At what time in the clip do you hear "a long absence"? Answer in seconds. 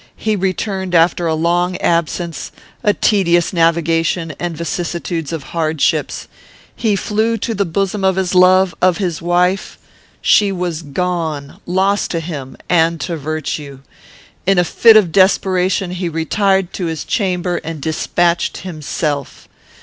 1.27-2.51